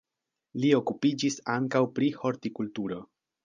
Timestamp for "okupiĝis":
0.77-1.39